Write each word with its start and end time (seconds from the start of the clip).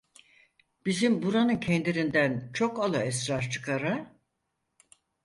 Bizim 0.85 1.21
buranın 1.21 1.59
kendirinden 1.59 2.51
çok 2.53 2.79
ala 2.79 3.03
esrar 3.03 3.49
çıkar 3.49 3.83
ha! 3.83 4.15